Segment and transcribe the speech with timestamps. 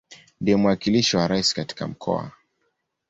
[0.41, 2.31] Ndiye mwakilishi wa Rais katika Mkoa.